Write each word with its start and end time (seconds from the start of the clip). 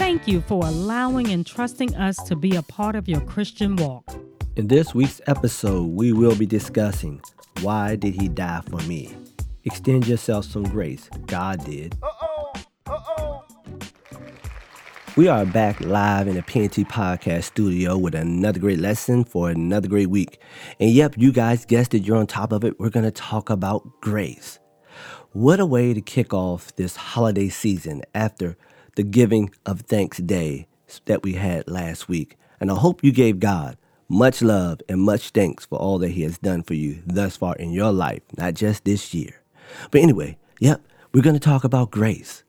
Thank 0.00 0.26
you 0.26 0.40
for 0.40 0.64
allowing 0.64 1.28
and 1.30 1.46
trusting 1.46 1.94
us 1.94 2.16
to 2.22 2.34
be 2.34 2.56
a 2.56 2.62
part 2.62 2.96
of 2.96 3.06
your 3.06 3.20
Christian 3.20 3.76
walk. 3.76 4.10
In 4.56 4.66
this 4.66 4.94
week's 4.94 5.20
episode, 5.26 5.88
we 5.88 6.14
will 6.14 6.34
be 6.34 6.46
discussing 6.46 7.20
why 7.60 7.96
did 7.96 8.14
he 8.14 8.26
die 8.26 8.62
for 8.70 8.80
me? 8.88 9.14
Extend 9.64 10.08
yourself 10.08 10.46
some 10.46 10.62
grace. 10.62 11.10
God 11.26 11.62
did. 11.66 11.98
Uh-oh. 12.02 12.52
Uh-oh. 12.86 13.44
We 15.16 15.28
are 15.28 15.44
back 15.44 15.78
live 15.82 16.28
in 16.28 16.36
the 16.36 16.42
PNT 16.42 16.88
Podcast 16.88 17.44
studio 17.44 17.98
with 17.98 18.14
another 18.14 18.58
great 18.58 18.78
lesson 18.78 19.22
for 19.22 19.50
another 19.50 19.86
great 19.86 20.08
week. 20.08 20.40
And 20.80 20.90
yep, 20.90 21.12
you 21.18 21.30
guys 21.30 21.66
guessed 21.66 21.92
it, 21.92 22.04
you're 22.04 22.16
on 22.16 22.26
top 22.26 22.52
of 22.52 22.64
it. 22.64 22.80
We're 22.80 22.88
going 22.88 23.04
to 23.04 23.10
talk 23.10 23.50
about 23.50 24.00
grace. 24.00 24.60
What 25.32 25.60
a 25.60 25.66
way 25.66 25.92
to 25.92 26.00
kick 26.00 26.32
off 26.32 26.74
this 26.76 26.96
holiday 26.96 27.50
season 27.50 28.00
after 28.14 28.56
the 28.96 29.02
giving 29.02 29.50
of 29.66 29.82
thanks 29.82 30.18
day 30.18 30.66
that 31.06 31.22
we 31.22 31.34
had 31.34 31.68
last 31.68 32.08
week. 32.08 32.36
And 32.60 32.70
I 32.70 32.74
hope 32.74 33.04
you 33.04 33.12
gave 33.12 33.40
God 33.40 33.76
much 34.08 34.42
love 34.42 34.80
and 34.88 35.00
much 35.00 35.30
thanks 35.30 35.66
for 35.66 35.78
all 35.78 35.98
that 35.98 36.10
He 36.10 36.22
has 36.22 36.38
done 36.38 36.62
for 36.62 36.74
you 36.74 37.02
thus 37.06 37.36
far 37.36 37.54
in 37.56 37.70
your 37.70 37.92
life, 37.92 38.22
not 38.36 38.54
just 38.54 38.84
this 38.84 39.14
year. 39.14 39.40
But 39.90 40.00
anyway, 40.00 40.36
yep, 40.58 40.82
we're 41.12 41.22
going 41.22 41.34
to 41.34 41.40
talk 41.40 41.64
about 41.64 41.90
grace, 41.90 42.42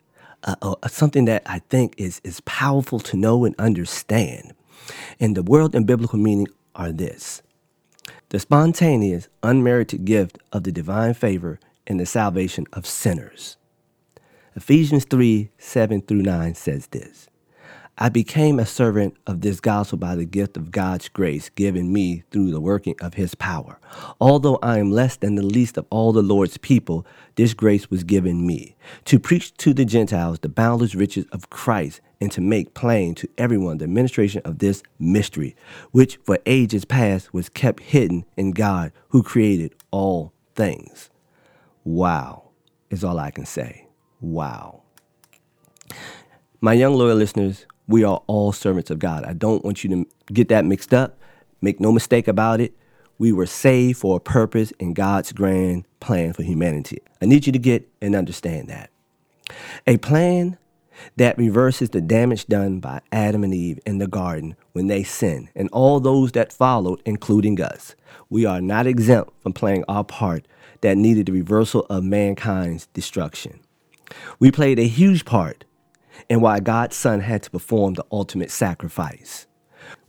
uh, 0.43 0.55
uh, 0.61 0.87
something 0.87 1.25
that 1.25 1.43
I 1.45 1.59
think 1.69 1.93
is, 1.97 2.19
is 2.23 2.41
powerful 2.41 2.99
to 2.99 3.17
know 3.17 3.45
and 3.45 3.55
understand. 3.59 4.53
And 5.19 5.37
the 5.37 5.43
world 5.43 5.75
and 5.75 5.85
biblical 5.85 6.19
meaning 6.19 6.47
are 6.75 6.91
this 6.91 7.41
the 8.29 8.39
spontaneous, 8.39 9.27
unmerited 9.43 10.05
gift 10.05 10.39
of 10.53 10.63
the 10.63 10.71
divine 10.71 11.13
favor 11.13 11.59
and 11.85 11.99
the 11.99 12.05
salvation 12.05 12.65
of 12.73 12.87
sinners. 12.87 13.57
Ephesians 14.55 15.05
3 15.05 15.49
7 15.57 16.01
through 16.01 16.23
9 16.23 16.55
says 16.55 16.87
this 16.87 17.29
I 17.97 18.09
became 18.09 18.59
a 18.59 18.65
servant 18.65 19.15
of 19.27 19.41
this 19.41 19.59
gospel 19.59 19.97
by 19.97 20.15
the 20.15 20.25
gift 20.25 20.57
of 20.57 20.71
God's 20.71 21.07
grace 21.07 21.49
given 21.49 21.93
me 21.93 22.23
through 22.31 22.51
the 22.51 22.59
working 22.59 22.95
of 22.99 23.13
his 23.13 23.35
power. 23.35 23.79
Although 24.19 24.59
I 24.61 24.79
am 24.79 24.91
less 24.91 25.15
than 25.17 25.35
the 25.35 25.43
least 25.43 25.77
of 25.77 25.85
all 25.89 26.11
the 26.11 26.21
Lord's 26.21 26.57
people, 26.57 27.05
this 27.35 27.53
grace 27.53 27.89
was 27.89 28.03
given 28.03 28.45
me 28.45 28.75
to 29.05 29.19
preach 29.19 29.53
to 29.57 29.73
the 29.73 29.85
Gentiles 29.85 30.39
the 30.39 30.49
boundless 30.49 30.95
riches 30.95 31.25
of 31.31 31.49
Christ 31.49 32.01
and 32.19 32.31
to 32.31 32.41
make 32.41 32.73
plain 32.73 33.15
to 33.15 33.29
everyone 33.37 33.77
the 33.77 33.85
administration 33.85 34.41
of 34.43 34.59
this 34.59 34.83
mystery, 34.99 35.55
which 35.91 36.17
for 36.23 36.39
ages 36.45 36.85
past 36.85 37.33
was 37.33 37.49
kept 37.49 37.83
hidden 37.83 38.25
in 38.35 38.51
God 38.51 38.91
who 39.09 39.23
created 39.23 39.75
all 39.91 40.33
things. 40.55 41.09
Wow, 41.83 42.49
is 42.89 43.03
all 43.03 43.19
I 43.19 43.31
can 43.31 43.45
say. 43.45 43.87
Wow. 44.21 44.83
My 46.61 46.73
young 46.73 46.93
loyal 46.93 47.17
listeners, 47.17 47.65
we 47.87 48.03
are 48.03 48.21
all 48.27 48.51
servants 48.51 48.91
of 48.91 48.99
God. 48.99 49.25
I 49.25 49.33
don't 49.33 49.65
want 49.65 49.83
you 49.83 49.89
to 49.89 50.07
get 50.31 50.47
that 50.49 50.63
mixed 50.63 50.93
up. 50.93 51.17
Make 51.59 51.79
no 51.79 51.91
mistake 51.91 52.27
about 52.27 52.61
it. 52.61 52.73
We 53.17 53.31
were 53.31 53.47
saved 53.47 53.99
for 53.99 54.17
a 54.17 54.19
purpose 54.19 54.71
in 54.79 54.93
God's 54.93 55.31
grand 55.31 55.85
plan 55.99 56.33
for 56.33 56.43
humanity. 56.43 56.99
I 57.21 57.25
need 57.25 57.45
you 57.45 57.51
to 57.51 57.59
get 57.59 57.89
and 58.01 58.15
understand 58.15 58.67
that. 58.69 58.91
A 59.87 59.97
plan 59.97 60.57
that 61.17 61.37
reverses 61.37 61.89
the 61.89 62.01
damage 62.01 62.45
done 62.45 62.79
by 62.79 63.01
Adam 63.11 63.43
and 63.43 63.53
Eve 63.53 63.79
in 63.85 63.97
the 63.97 64.07
garden 64.07 64.55
when 64.73 64.87
they 64.87 65.03
sinned, 65.03 65.49
and 65.55 65.67
all 65.71 65.99
those 65.99 66.31
that 66.33 66.53
followed, 66.53 67.01
including 67.05 67.59
us. 67.59 67.95
We 68.29 68.45
are 68.45 68.61
not 68.61 68.87
exempt 68.87 69.33
from 69.41 69.53
playing 69.53 69.83
our 69.87 70.03
part 70.03 70.47
that 70.81 70.97
needed 70.97 71.25
the 71.25 71.31
reversal 71.31 71.85
of 71.89 72.03
mankind's 72.03 72.85
destruction. 72.87 73.59
We 74.39 74.51
played 74.51 74.79
a 74.79 74.87
huge 74.87 75.25
part 75.25 75.65
in 76.29 76.41
why 76.41 76.59
God's 76.59 76.95
Son 76.95 77.21
had 77.21 77.43
to 77.43 77.51
perform 77.51 77.95
the 77.95 78.05
ultimate 78.11 78.51
sacrifice. 78.51 79.47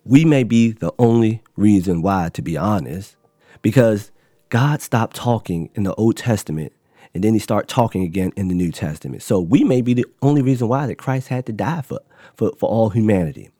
We 0.05 0.25
may 0.25 0.45
be 0.45 0.73
the 0.73 0.93
only 0.99 1.43
reason 1.57 2.03
why, 2.03 2.31
to 2.31 2.43
be 2.43 2.57
honest, 2.57 3.17
because 3.63 4.11
God 4.49 4.83
stopped 4.83 5.17
talking 5.17 5.71
in 5.75 5.85
the 5.85 5.95
Old 5.95 6.17
Testament 6.17 6.73
and 7.15 7.23
then 7.23 7.35
he 7.35 7.39
started 7.39 7.69
talking 7.69 8.03
again 8.03 8.33
in 8.37 8.49
the 8.49 8.55
New 8.55 8.73
Testament. 8.73 9.23
So 9.23 9.41
we 9.41 9.65
may 9.65 9.83
be 9.83 9.95
the 9.95 10.07
only 10.23 10.43
reason 10.43 10.69
why 10.69 10.87
that 10.87 10.97
Christ 10.97 11.29
had 11.29 11.47
to 11.47 11.53
die 11.53 11.83
for, 11.83 12.01
for, 12.35 12.53
for 12.59 12.69
all 12.69 12.91
humanity. 12.91 13.51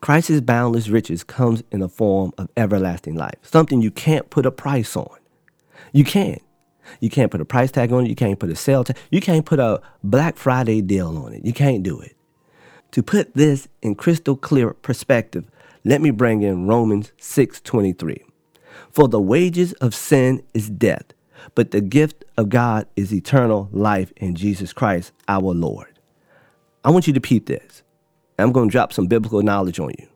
Christ's 0.00 0.40
boundless 0.40 0.88
riches 0.88 1.22
comes 1.22 1.62
in 1.70 1.78
the 1.78 1.88
form 1.88 2.32
of 2.36 2.48
everlasting 2.56 3.14
life, 3.14 3.36
something 3.42 3.80
you 3.80 3.92
can't 3.92 4.30
put 4.30 4.46
a 4.46 4.50
price 4.50 4.96
on. 4.96 5.16
You 5.92 6.04
can't. 6.04 6.42
You 7.00 7.10
can't 7.10 7.30
put 7.30 7.40
a 7.40 7.44
price 7.44 7.70
tag 7.70 7.92
on 7.92 8.04
it. 8.04 8.08
You 8.08 8.14
can't 8.14 8.38
put 8.38 8.50
a 8.50 8.56
sale 8.56 8.84
tag. 8.84 8.96
You 9.10 9.20
can't 9.20 9.46
put 9.46 9.58
a 9.58 9.80
Black 10.02 10.36
Friday 10.36 10.80
deal 10.80 11.16
on 11.18 11.32
it. 11.32 11.44
You 11.44 11.52
can't 11.52 11.82
do 11.82 12.00
it. 12.00 12.16
To 12.92 13.02
put 13.02 13.34
this 13.34 13.68
in 13.80 13.94
crystal 13.94 14.36
clear 14.36 14.74
perspective, 14.74 15.50
let 15.84 16.00
me 16.00 16.10
bring 16.10 16.42
in 16.42 16.66
Romans 16.66 17.12
6:23. 17.18 18.22
For 18.90 19.08
the 19.08 19.20
wages 19.20 19.72
of 19.74 19.94
sin 19.94 20.42
is 20.54 20.68
death, 20.68 21.14
but 21.54 21.70
the 21.70 21.80
gift 21.80 22.24
of 22.36 22.50
God 22.50 22.86
is 22.96 23.12
eternal 23.12 23.68
life 23.72 24.12
in 24.16 24.34
Jesus 24.34 24.72
Christ 24.72 25.12
our 25.28 25.54
Lord. 25.54 25.98
I 26.84 26.90
want 26.90 27.06
you 27.06 27.12
to 27.12 27.20
peep 27.20 27.46
this. 27.46 27.82
I'm 28.38 28.52
going 28.52 28.68
to 28.68 28.72
drop 28.72 28.92
some 28.92 29.06
biblical 29.06 29.42
knowledge 29.42 29.78
on 29.78 29.92
you. 29.98 30.08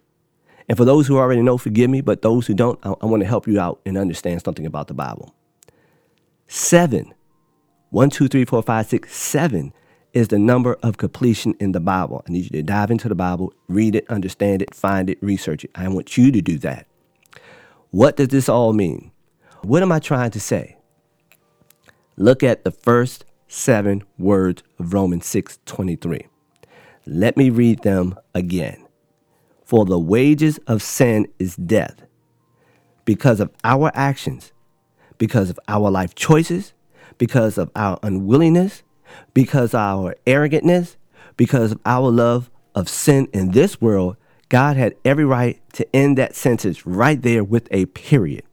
And 0.68 0.76
for 0.76 0.84
those 0.84 1.06
who 1.06 1.16
already 1.16 1.42
know, 1.42 1.58
forgive 1.58 1.90
me, 1.90 2.00
but 2.00 2.22
those 2.22 2.46
who 2.46 2.54
don't, 2.54 2.78
I, 2.84 2.94
I 3.00 3.06
want 3.06 3.22
to 3.22 3.28
help 3.28 3.46
you 3.46 3.60
out 3.60 3.80
and 3.86 3.96
understand 3.96 4.42
something 4.42 4.66
about 4.66 4.88
the 4.88 4.94
Bible. 4.94 5.34
Seven, 6.48 7.12
one, 7.90 8.10
two, 8.10 8.28
three, 8.28 8.44
four, 8.44 8.62
five, 8.62 8.86
six, 8.86 9.14
seven 9.14 9.72
is 10.12 10.28
the 10.28 10.38
number 10.38 10.74
of 10.82 10.96
completion 10.96 11.54
in 11.58 11.72
the 11.72 11.80
Bible. 11.80 12.24
I 12.26 12.32
need 12.32 12.44
you 12.44 12.50
to 12.50 12.62
dive 12.62 12.90
into 12.90 13.08
the 13.08 13.14
Bible, 13.14 13.52
read 13.68 13.94
it, 13.94 14.08
understand 14.08 14.62
it, 14.62 14.74
find 14.74 15.10
it, 15.10 15.18
research 15.20 15.64
it. 15.64 15.70
I 15.74 15.88
want 15.88 16.16
you 16.16 16.30
to 16.32 16.40
do 16.40 16.56
that. 16.58 16.86
What 17.90 18.16
does 18.16 18.28
this 18.28 18.48
all 18.48 18.72
mean? 18.72 19.10
What 19.62 19.82
am 19.82 19.90
I 19.90 19.98
trying 19.98 20.30
to 20.30 20.40
say? 20.40 20.76
Look 22.16 22.42
at 22.42 22.64
the 22.64 22.70
first 22.70 23.24
seven 23.48 24.04
words 24.18 24.62
of 24.78 24.94
Romans 24.94 25.26
6 25.26 25.58
23. 25.66 26.26
Let 27.06 27.36
me 27.36 27.50
read 27.50 27.82
them 27.82 28.16
again. 28.34 28.86
For 29.64 29.84
the 29.84 29.98
wages 29.98 30.58
of 30.66 30.82
sin 30.82 31.26
is 31.38 31.56
death. 31.56 32.02
Because 33.04 33.40
of 33.40 33.50
our 33.64 33.90
actions, 33.94 34.52
because 35.18 35.50
of 35.50 35.58
our 35.68 35.90
life 35.90 36.14
choices, 36.14 36.72
because 37.18 37.58
of 37.58 37.70
our 37.74 37.98
unwillingness, 38.02 38.82
because 39.34 39.74
of 39.74 39.80
our 39.80 40.16
arrogantness, 40.26 40.96
because 41.36 41.72
of 41.72 41.80
our 41.84 42.10
love 42.10 42.50
of 42.74 42.88
sin 42.88 43.28
in 43.32 43.52
this 43.52 43.80
world, 43.80 44.16
God 44.48 44.76
had 44.76 44.94
every 45.04 45.24
right 45.24 45.60
to 45.72 45.96
end 45.96 46.18
that 46.18 46.36
sentence 46.36 46.86
right 46.86 47.20
there 47.20 47.42
with 47.42 47.68
a 47.70 47.86
period. 47.86 48.44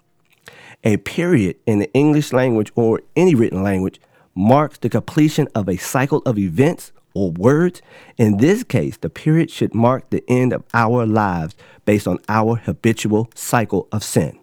A 0.83 0.97
period 0.97 1.57
in 1.65 1.79
the 1.79 1.93
English 1.93 2.33
language 2.33 2.71
or 2.75 3.01
any 3.15 3.35
written 3.35 3.63
language 3.63 4.01
marks 4.35 4.77
the 4.79 4.89
completion 4.89 5.47
of 5.53 5.69
a 5.69 5.77
cycle 5.77 6.21
of 6.25 6.37
events 6.37 6.91
or 7.13 7.31
words. 7.31 7.81
In 8.17 8.37
this 8.37 8.63
case, 8.63 8.97
the 8.97 9.09
period 9.09 9.51
should 9.51 9.73
mark 9.73 10.09
the 10.09 10.23
end 10.27 10.51
of 10.51 10.63
our 10.73 11.05
lives 11.05 11.55
based 11.85 12.07
on 12.07 12.19
our 12.27 12.55
habitual 12.55 13.29
cycle 13.35 13.87
of 13.91 14.03
sin. 14.03 14.39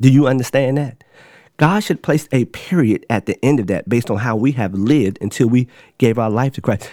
Do 0.00 0.10
you 0.10 0.26
understand 0.26 0.78
that? 0.78 1.02
God 1.56 1.80
should 1.80 2.02
place 2.02 2.28
a 2.32 2.44
period 2.46 3.06
at 3.08 3.26
the 3.26 3.42
end 3.42 3.60
of 3.60 3.66
that 3.68 3.88
based 3.88 4.10
on 4.10 4.18
how 4.18 4.36
we 4.36 4.52
have 4.52 4.74
lived 4.74 5.18
until 5.20 5.48
we 5.48 5.68
gave 5.98 6.18
our 6.18 6.30
life 6.30 6.52
to 6.54 6.60
Christ. 6.60 6.90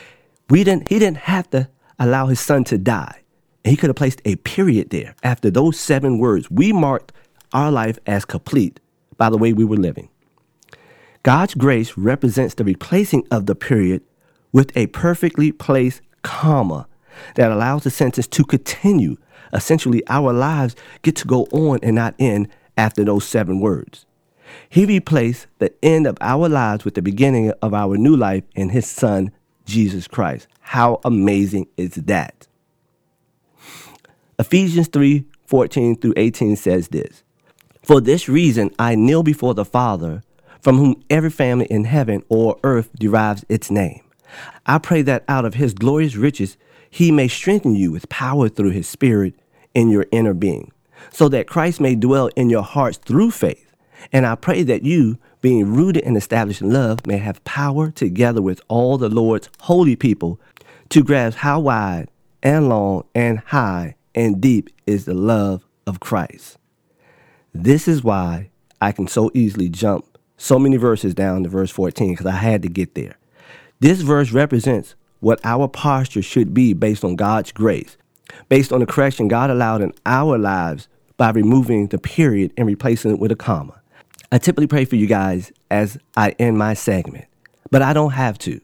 We 0.50 0.64
didn't, 0.64 0.88
he 0.88 1.00
didn't 1.00 1.18
have 1.18 1.50
to 1.52 1.70
allow 2.00 2.28
his 2.28 2.40
son 2.40 2.64
to 2.66 2.78
die. 2.78 3.22
And 3.66 3.72
he 3.72 3.78
could 3.78 3.90
have 3.90 3.96
placed 3.96 4.22
a 4.26 4.38
period 4.38 4.90
there 4.90 5.16
after 5.24 5.50
those 5.50 5.80
seven 5.80 6.18
words. 6.18 6.50
We 6.50 6.72
marked 6.72 7.12
our 7.52 7.72
life 7.72 8.00
as 8.06 8.26
complete 8.26 8.80
by 9.18 9.30
the 9.30 9.38
way 9.38 9.54
we 9.54 9.66
were 9.66 9.78
living. 9.78 10.10
God's 11.24 11.56
grace 11.56 11.98
represents 11.98 12.56
the 12.56 12.66
replacing 12.66 13.26
of 13.32 13.46
the 13.46 13.56
period 13.56 14.02
with 14.52 14.76
a 14.76 14.88
perfectly 14.88 15.52
placed 15.52 16.02
comma 16.22 16.88
that 17.36 17.52
allows 17.52 17.84
the 17.84 17.90
sentence 17.90 18.28
to 18.28 18.44
continue. 18.44 19.18
Essentially, 19.54 20.04
our 20.08 20.34
lives 20.34 20.76
get 21.02 21.16
to 21.18 21.28
go 21.28 21.46
on 21.52 21.80
and 21.84 21.96
not 21.96 22.16
end 22.20 22.50
after 22.78 23.04
those 23.04 23.26
seven 23.26 23.60
words. 23.60 24.06
He 24.70 24.86
replaced 24.86 25.48
the 25.60 25.74
end 25.84 26.08
of 26.08 26.18
our 26.22 26.48
lives 26.50 26.86
with 26.86 26.96
the 26.96 27.02
beginning 27.02 27.52
of 27.62 27.74
our 27.74 27.98
new 27.98 28.16
life 28.16 28.44
in 28.56 28.70
his 28.70 28.88
son, 28.88 29.32
Jesus 29.66 30.08
Christ. 30.08 30.48
How 30.60 31.00
amazing 31.04 31.68
is 31.78 31.96
that? 31.96 32.48
Ephesians 34.40 34.88
3 34.88 35.26
14 35.46 35.96
through 35.98 36.14
18 36.18 36.56
says 36.56 36.88
this 36.88 37.24
For 37.84 38.02
this 38.02 38.28
reason 38.28 38.72
I 38.80 38.96
kneel 38.96 39.24
before 39.24 39.54
the 39.54 39.66
Father, 39.66 40.24
from 40.62 40.78
whom 40.78 41.04
every 41.10 41.30
family 41.30 41.66
in 41.66 41.84
heaven 41.84 42.24
or 42.30 42.58
earth 42.64 42.90
derives 42.98 43.46
its 43.50 43.70
name. 43.70 44.02
I 44.66 44.80
pray 44.80 45.02
that 45.04 45.24
out 45.28 45.46
of 45.46 45.56
his 45.56 45.74
glorious 45.74 46.16
riches 46.16 46.58
he 46.90 47.12
may 47.12 47.28
strengthen 47.28 47.76
you 47.76 47.92
with 47.92 48.10
power 48.10 48.50
through 48.50 48.72
his 48.72 48.88
Spirit 48.88 49.36
in 49.74 49.90
your 49.90 50.06
inner 50.12 50.34
being, 50.34 50.72
so 51.12 51.30
that 51.30 51.48
Christ 51.48 51.80
may 51.80 51.96
dwell 51.96 52.30
in 52.36 52.50
your 52.50 52.64
hearts 52.64 52.98
through 52.98 53.32
faith. 53.32 53.74
And 54.12 54.26
I 54.26 54.36
pray 54.36 54.64
that 54.64 54.84
you, 54.84 55.18
being 55.42 55.74
rooted 55.74 56.04
and 56.04 56.18
established 56.18 56.62
in 56.62 56.72
love, 56.72 57.06
may 57.06 57.18
have 57.18 57.44
power 57.44 57.92
together 57.92 58.42
with 58.42 58.62
all 58.68 58.98
the 58.98 59.10
Lord's 59.10 59.50
holy 59.62 59.96
people 59.96 60.40
to 60.90 61.04
grasp 61.04 61.40
how 61.40 61.60
wide 61.60 62.10
and 62.42 62.70
long 62.70 63.06
and 63.16 63.40
high 63.40 63.96
and 64.14 64.42
deep 64.42 64.70
is 64.86 65.06
the 65.06 65.14
love 65.14 65.66
of 65.88 66.00
Christ. 66.00 66.58
This 67.54 67.88
is 67.88 68.04
why 68.04 68.50
I 68.82 68.92
can 68.92 69.08
so 69.08 69.32
easily 69.34 69.70
jump 69.70 70.18
so 70.38 70.60
many 70.60 70.78
verses 70.78 71.14
down 71.14 71.44
to 71.44 71.50
verse 71.50 71.72
14 71.72 72.12
because 72.12 72.26
I 72.26 72.32
had 72.32 72.62
to 72.64 72.68
get 72.68 72.96
there. 72.96 73.18
This 73.80 74.02
verse 74.02 74.32
represents 74.32 74.96
what 75.20 75.40
our 75.46 75.68
posture 75.68 76.22
should 76.22 76.54
be 76.54 76.74
based 76.74 77.04
on 77.04 77.16
God's 77.16 77.52
grace, 77.52 77.98
based 78.50 78.72
on 78.72 78.80
the 78.80 78.86
correction 78.86 79.28
God 79.28 79.50
allowed 79.50 79.82
in 79.82 79.94
our 80.06 80.38
lives 80.38 80.88
by 81.18 81.30
removing 81.30 81.88
the 81.88 81.98
period 81.98 82.52
and 82.58 82.68
replacing 82.68 83.12
it 83.12 83.20
with 83.20 83.32
a 83.32 83.36
comma. 83.36 83.82
I 84.32 84.38
typically 84.40 84.68
pray 84.68 84.86
for 84.86 84.96
you 84.96 85.08
guys 85.08 85.52
as 85.70 85.98
I 86.18 86.32
end 86.40 86.58
my 86.58 86.74
segment, 86.74 87.26
but 87.70 87.82
I 87.82 87.94
don't 87.94 88.12
have 88.12 88.38
to. 88.40 88.60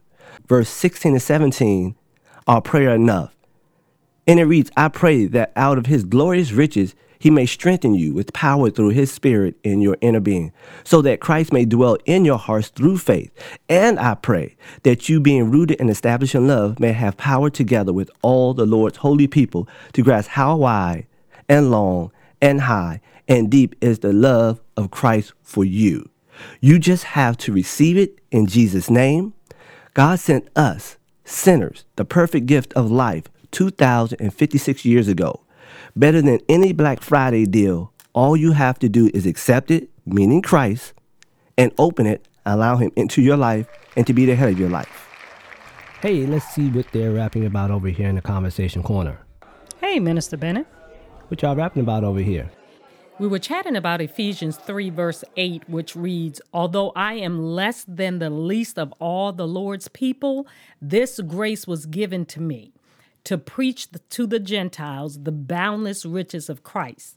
Verse 0.48 0.70
16 0.70 1.14
and 1.14 1.22
17 1.22 1.96
are 2.48 2.62
prayer 2.62 2.96
enough. 2.96 3.36
And 4.28 4.40
it 4.40 4.46
reads, 4.46 4.72
I 4.78 4.90
pray 4.90 5.26
that 5.28 5.52
out 5.56 5.78
of 5.78 5.88
his 5.88 6.04
glorious 6.04 6.52
riches 6.52 6.96
he 7.20 7.30
may 7.30 7.46
strengthen 7.46 7.96
you 7.96 8.14
with 8.14 8.32
power 8.32 8.70
through 8.70 8.90
his 8.90 9.12
spirit 9.12 9.56
in 9.64 9.82
your 9.82 9.98
inner 10.00 10.22
being, 10.22 10.54
so 10.86 11.02
that 11.02 11.20
Christ 11.20 11.52
may 11.52 11.66
dwell 11.66 11.98
in 12.06 12.24
your 12.24 12.38
hearts 12.38 12.70
through 12.70 12.98
faith. 12.98 13.32
And 13.68 14.00
I 14.00 14.16
pray 14.16 14.56
that 14.84 15.10
you, 15.10 15.20
being 15.20 15.52
rooted 15.52 15.82
and 15.82 15.90
established 15.90 16.34
in 16.34 16.48
love, 16.48 16.80
may 16.80 16.94
have 16.94 17.18
power 17.18 17.50
together 17.50 17.92
with 17.92 18.10
all 18.22 18.54
the 18.54 18.66
Lord's 18.66 18.98
holy 18.98 19.28
people 19.28 19.68
to 19.94 20.02
grasp 20.02 20.30
how 20.30 20.56
wide 20.56 21.08
and 21.50 21.70
long 21.70 22.12
and 22.42 22.62
high 22.62 23.02
and 23.28 23.52
deep 23.52 23.76
is 23.82 24.00
the 24.00 24.14
love 24.14 24.62
of 24.78 24.90
Christ 24.90 25.34
for 25.44 25.66
you. 25.66 26.10
You 26.62 26.80
just 26.80 27.04
have 27.04 27.38
to 27.40 27.52
receive 27.52 27.98
it 27.98 28.20
in 28.32 28.48
Jesus' 28.48 28.90
name. 28.90 29.34
God 29.94 30.20
sent 30.20 30.48
us, 30.56 30.98
sinners, 31.26 31.84
the 31.98 32.06
perfect 32.06 32.46
gift 32.46 32.72
of 32.74 32.90
life 32.90 33.26
2,056 33.52 34.86
years 34.86 35.08
ago 35.08 35.42
better 35.96 36.22
than 36.22 36.40
any 36.48 36.74
Black 36.74 37.02
Friday 37.02 37.46
deal. 37.46 37.94
All 38.14 38.36
you 38.36 38.54
have 38.54 38.80
to 38.80 38.90
do 38.90 39.10
is 39.14 39.26
accept 39.26 39.72
it, 39.72 39.90
meaning 40.06 40.42
Christ, 40.42 40.94
and 41.58 41.72
open 41.78 42.06
it, 42.06 42.28
allow 42.46 42.78
Him 42.78 42.92
into 42.96 43.22
your 43.22 43.38
life, 43.38 43.68
and 43.96 44.06
to 44.08 44.14
be 44.14 44.26
the 44.26 44.36
head 44.36 44.50
of 44.50 44.60
your 44.60 44.70
life. 44.70 45.08
Hey, 46.02 46.26
let's 46.26 46.48
see 46.48 46.70
what 46.70 46.88
they're 46.92 47.12
rapping 47.12 47.46
about 47.46 47.72
over 47.72 47.90
here 47.90 48.08
in 48.08 48.16
the 48.16 48.22
conversation 48.22 48.82
corner. 48.82 49.20
Hey, 49.80 50.00
Minister 50.00 50.38
Bennett. 50.38 50.68
What 51.28 51.42
y'all 51.42 51.56
rapping 51.56 51.84
about 51.84 52.04
over 52.04 52.20
here? 52.20 52.50
We 53.20 53.28
were 53.28 53.40
chatting 53.40 53.76
about 53.76 54.00
Ephesians 54.00 54.56
3, 54.56 54.90
verse 54.92 55.26
8, 55.36 55.68
which 55.68 55.96
reads, 55.96 56.40
Although 56.54 56.94
I 56.96 57.16
am 57.16 57.44
less 57.44 57.84
than 57.86 58.20
the 58.20 58.30
least 58.30 58.80
of 58.80 58.94
all 59.00 59.34
the 59.34 59.46
Lord's 59.46 59.90
people, 59.90 60.48
this 60.82 61.20
grace 61.20 61.68
was 61.68 61.86
given 61.86 62.26
to 62.28 62.42
me 62.42 62.72
to 63.30 63.38
preach 63.38 63.88
to 64.10 64.26
the 64.26 64.40
Gentiles 64.40 65.22
the 65.22 65.32
boundless 65.32 66.04
riches 66.04 66.50
of 66.50 66.64
Christ. 66.64 67.16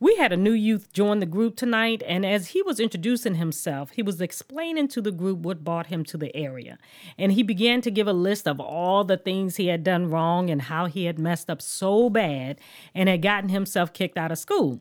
We 0.00 0.16
had 0.16 0.32
a 0.32 0.36
new 0.36 0.52
youth 0.52 0.94
join 0.94 1.18
the 1.18 1.26
group 1.26 1.56
tonight, 1.56 2.02
and 2.06 2.24
as 2.24 2.48
he 2.48 2.62
was 2.62 2.80
introducing 2.80 3.34
himself, 3.34 3.90
he 3.90 4.02
was 4.02 4.22
explaining 4.22 4.88
to 4.88 5.02
the 5.02 5.12
group 5.12 5.40
what 5.40 5.62
brought 5.62 5.88
him 5.88 6.04
to 6.04 6.16
the 6.16 6.34
area. 6.34 6.78
And 7.18 7.32
he 7.32 7.42
began 7.42 7.82
to 7.82 7.90
give 7.90 8.08
a 8.08 8.14
list 8.14 8.48
of 8.48 8.60
all 8.60 9.04
the 9.04 9.18
things 9.18 9.56
he 9.56 9.66
had 9.66 9.84
done 9.84 10.08
wrong 10.08 10.48
and 10.48 10.62
how 10.62 10.86
he 10.86 11.04
had 11.04 11.18
messed 11.18 11.50
up 11.50 11.60
so 11.60 12.08
bad 12.08 12.58
and 12.94 13.06
had 13.06 13.20
gotten 13.20 13.50
himself 13.50 13.92
kicked 13.92 14.16
out 14.16 14.32
of 14.32 14.38
school. 14.38 14.80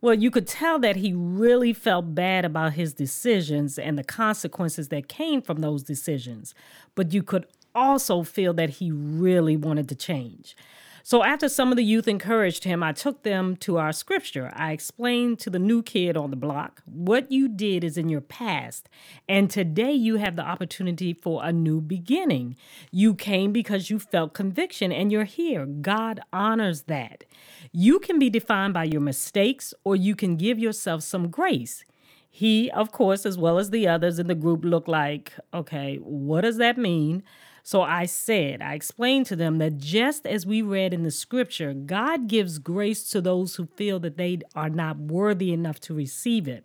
Well, 0.00 0.14
you 0.14 0.30
could 0.30 0.46
tell 0.46 0.78
that 0.78 0.96
he 0.96 1.12
really 1.12 1.72
felt 1.72 2.14
bad 2.14 2.44
about 2.44 2.74
his 2.74 2.94
decisions 2.94 3.76
and 3.76 3.98
the 3.98 4.04
consequences 4.04 4.88
that 4.88 5.08
came 5.08 5.42
from 5.42 5.58
those 5.58 5.82
decisions. 5.82 6.54
But 6.94 7.12
you 7.12 7.24
could 7.24 7.46
also 7.74 8.22
feel 8.22 8.52
that 8.54 8.70
he 8.70 8.90
really 8.90 9.56
wanted 9.56 9.88
to 9.88 9.94
change. 9.94 10.56
So, 11.02 11.24
after 11.24 11.48
some 11.48 11.72
of 11.72 11.76
the 11.76 11.84
youth 11.84 12.06
encouraged 12.06 12.64
him, 12.64 12.82
I 12.82 12.92
took 12.92 13.22
them 13.22 13.56
to 13.56 13.78
our 13.78 13.92
scripture. 13.92 14.52
I 14.54 14.72
explained 14.72 15.38
to 15.40 15.50
the 15.50 15.58
new 15.58 15.82
kid 15.82 16.16
on 16.16 16.30
the 16.30 16.36
block 16.36 16.82
what 16.84 17.32
you 17.32 17.48
did 17.48 17.82
is 17.82 17.96
in 17.96 18.08
your 18.08 18.20
past, 18.20 18.88
and 19.28 19.50
today 19.50 19.92
you 19.92 20.16
have 20.16 20.36
the 20.36 20.44
opportunity 20.44 21.12
for 21.12 21.44
a 21.44 21.52
new 21.52 21.80
beginning. 21.80 22.56
You 22.90 23.14
came 23.14 23.50
because 23.50 23.90
you 23.90 23.98
felt 23.98 24.34
conviction, 24.34 24.92
and 24.92 25.10
you're 25.10 25.24
here. 25.24 25.64
God 25.66 26.20
honors 26.32 26.82
that. 26.82 27.24
You 27.72 27.98
can 27.98 28.18
be 28.18 28.30
defined 28.30 28.74
by 28.74 28.84
your 28.84 29.00
mistakes, 29.00 29.72
or 29.84 29.96
you 29.96 30.14
can 30.14 30.36
give 30.36 30.58
yourself 30.58 31.02
some 31.02 31.28
grace. 31.28 31.84
He, 32.30 32.70
of 32.70 32.92
course, 32.92 33.26
as 33.26 33.36
well 33.36 33.58
as 33.58 33.70
the 33.70 33.88
others 33.88 34.18
in 34.18 34.28
the 34.28 34.34
group, 34.34 34.64
looked 34.64 34.86
like, 34.86 35.32
okay, 35.52 35.96
what 35.96 36.42
does 36.42 36.58
that 36.58 36.78
mean? 36.78 37.24
So 37.70 37.82
I 37.82 38.06
said, 38.06 38.62
I 38.62 38.74
explained 38.74 39.26
to 39.26 39.36
them 39.36 39.58
that 39.58 39.78
just 39.78 40.26
as 40.26 40.44
we 40.44 40.60
read 40.60 40.92
in 40.92 41.04
the 41.04 41.12
scripture, 41.12 41.72
God 41.72 42.26
gives 42.26 42.58
grace 42.58 43.08
to 43.10 43.20
those 43.20 43.54
who 43.54 43.66
feel 43.76 44.00
that 44.00 44.16
they 44.16 44.40
are 44.56 44.68
not 44.68 44.96
worthy 44.98 45.52
enough 45.52 45.78
to 45.82 45.94
receive 45.94 46.48
it. 46.48 46.64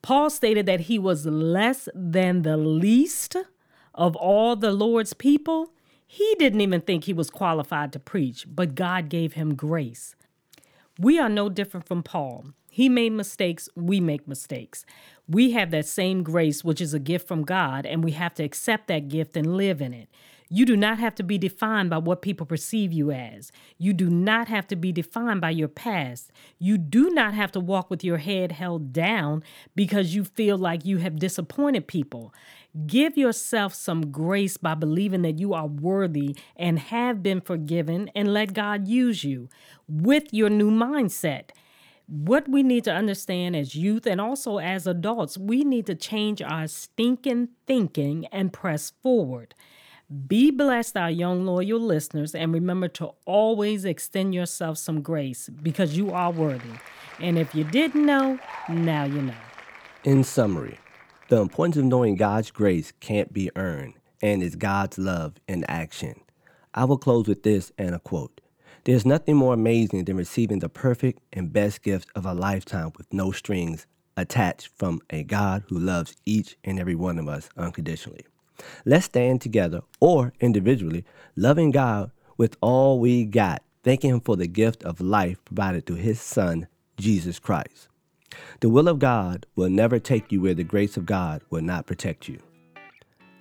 Paul 0.00 0.30
stated 0.30 0.64
that 0.64 0.88
he 0.88 0.98
was 0.98 1.26
less 1.26 1.90
than 1.94 2.40
the 2.40 2.56
least 2.56 3.36
of 3.94 4.16
all 4.16 4.56
the 4.56 4.72
Lord's 4.72 5.12
people. 5.12 5.74
He 6.06 6.34
didn't 6.38 6.62
even 6.62 6.80
think 6.80 7.04
he 7.04 7.12
was 7.12 7.28
qualified 7.28 7.92
to 7.92 7.98
preach, 7.98 8.46
but 8.48 8.74
God 8.74 9.10
gave 9.10 9.34
him 9.34 9.54
grace. 9.54 10.16
We 10.98 11.18
are 11.18 11.28
no 11.28 11.50
different 11.50 11.86
from 11.86 12.02
Paul. 12.02 12.46
He 12.70 12.88
made 12.88 13.12
mistakes, 13.12 13.68
we 13.76 14.00
make 14.00 14.26
mistakes. 14.26 14.86
We 15.28 15.52
have 15.52 15.70
that 15.70 15.86
same 15.86 16.22
grace, 16.22 16.62
which 16.62 16.80
is 16.80 16.92
a 16.92 16.98
gift 16.98 17.26
from 17.26 17.44
God, 17.44 17.86
and 17.86 18.04
we 18.04 18.12
have 18.12 18.34
to 18.34 18.44
accept 18.44 18.88
that 18.88 19.08
gift 19.08 19.36
and 19.36 19.56
live 19.56 19.80
in 19.80 19.94
it. 19.94 20.08
You 20.50 20.66
do 20.66 20.76
not 20.76 20.98
have 20.98 21.14
to 21.16 21.22
be 21.22 21.38
defined 21.38 21.90
by 21.90 21.98
what 21.98 22.20
people 22.20 22.44
perceive 22.46 22.92
you 22.92 23.10
as. 23.10 23.50
You 23.78 23.94
do 23.94 24.10
not 24.10 24.48
have 24.48 24.68
to 24.68 24.76
be 24.76 24.92
defined 24.92 25.40
by 25.40 25.50
your 25.50 25.68
past. 25.68 26.30
You 26.58 26.76
do 26.76 27.10
not 27.10 27.32
have 27.34 27.50
to 27.52 27.60
walk 27.60 27.90
with 27.90 28.04
your 28.04 28.18
head 28.18 28.52
held 28.52 28.92
down 28.92 29.42
because 29.74 30.14
you 30.14 30.22
feel 30.22 30.58
like 30.58 30.84
you 30.84 30.98
have 30.98 31.18
disappointed 31.18 31.88
people. 31.88 32.34
Give 32.86 33.16
yourself 33.16 33.72
some 33.72 34.12
grace 34.12 34.56
by 34.56 34.74
believing 34.74 35.22
that 35.22 35.38
you 35.38 35.54
are 35.54 35.66
worthy 35.66 36.36
and 36.56 36.78
have 36.78 37.22
been 37.22 37.40
forgiven 37.40 38.10
and 38.14 38.32
let 38.32 38.52
God 38.52 38.86
use 38.86 39.24
you 39.24 39.48
with 39.88 40.32
your 40.32 40.50
new 40.50 40.70
mindset 40.70 41.50
what 42.06 42.48
we 42.48 42.62
need 42.62 42.84
to 42.84 42.92
understand 42.92 43.56
as 43.56 43.74
youth 43.74 44.06
and 44.06 44.20
also 44.20 44.58
as 44.58 44.86
adults, 44.86 45.38
we 45.38 45.64
need 45.64 45.86
to 45.86 45.94
change 45.94 46.42
our 46.42 46.66
stinking 46.66 47.48
thinking 47.66 48.26
and 48.26 48.52
press 48.52 48.92
forward. 49.02 49.54
Be 50.26 50.50
blessed, 50.50 50.96
our 50.98 51.10
young 51.10 51.46
loyal 51.46 51.80
listeners, 51.80 52.34
and 52.34 52.52
remember 52.52 52.88
to 52.88 53.12
always 53.24 53.86
extend 53.86 54.34
yourself 54.34 54.76
some 54.76 55.00
grace 55.00 55.48
because 55.48 55.96
you 55.96 56.10
are 56.10 56.30
worthy. 56.30 56.78
And 57.20 57.38
if 57.38 57.54
you 57.54 57.64
didn't 57.64 58.04
know, 58.04 58.38
now 58.68 59.04
you 59.04 59.22
know. 59.22 59.34
In 60.04 60.22
summary, 60.22 60.78
the 61.28 61.40
importance 61.40 61.78
of 61.78 61.84
knowing 61.84 62.16
God's 62.16 62.50
grace 62.50 62.92
can't 63.00 63.32
be 63.32 63.50
earned 63.56 63.94
and 64.20 64.42
is 64.42 64.56
God's 64.56 64.98
love 64.98 65.36
in 65.48 65.64
action. 65.64 66.20
I 66.74 66.84
will 66.84 66.98
close 66.98 67.26
with 67.26 67.42
this 67.42 67.72
and 67.78 67.94
a 67.94 67.98
quote 67.98 68.42
there's 68.84 69.06
nothing 69.06 69.36
more 69.36 69.54
amazing 69.54 70.04
than 70.04 70.16
receiving 70.16 70.58
the 70.58 70.68
perfect 70.68 71.20
and 71.32 71.52
best 71.52 71.82
gift 71.82 72.08
of 72.14 72.26
a 72.26 72.34
lifetime 72.34 72.92
with 72.98 73.10
no 73.12 73.32
strings 73.32 73.86
attached 74.16 74.68
from 74.76 75.00
a 75.08 75.24
God 75.24 75.64
who 75.68 75.78
loves 75.78 76.16
each 76.26 76.56
and 76.64 76.78
every 76.78 76.94
one 76.94 77.18
of 77.18 77.26
us 77.26 77.48
unconditionally. 77.56 78.26
Let's 78.84 79.06
stand 79.06 79.40
together 79.40 79.80
or 80.00 80.34
individually, 80.38 81.04
loving 81.34 81.70
God 81.70 82.10
with 82.36 82.56
all 82.60 83.00
we 83.00 83.24
got, 83.24 83.62
thanking 83.82 84.10
Him 84.10 84.20
for 84.20 84.36
the 84.36 84.46
gift 84.46 84.82
of 84.84 85.00
life 85.00 85.42
provided 85.46 85.86
through 85.86 85.96
His 85.96 86.20
Son, 86.20 86.68
Jesus 86.98 87.38
Christ. 87.38 87.88
The 88.60 88.68
will 88.68 88.88
of 88.88 88.98
God 88.98 89.46
will 89.56 89.70
never 89.70 89.98
take 89.98 90.30
you 90.30 90.42
where 90.42 90.54
the 90.54 90.62
grace 90.62 90.96
of 90.96 91.06
God 91.06 91.42
will 91.48 91.62
not 91.62 91.86
protect 91.86 92.28
you. 92.28 92.38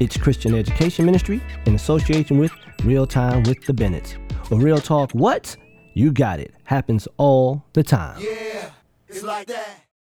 its 0.00 0.16
Christian 0.16 0.54
Education 0.54 1.04
Ministry, 1.04 1.40
in 1.66 1.74
association 1.74 2.38
with 2.38 2.52
Real 2.84 3.06
Time 3.06 3.42
with 3.44 3.64
the 3.64 3.72
Bennetts. 3.72 4.16
Well, 4.50 4.60
Real 4.60 4.78
Talk, 4.78 5.12
what? 5.12 5.56
You 5.94 6.12
got 6.12 6.40
it. 6.40 6.54
Happens 6.64 7.08
all 7.16 7.64
the 7.72 7.82
time. 7.82 8.20
Yeah, 8.20 8.70
it's 9.08 9.22
like 9.22 9.46
that. 9.46 9.85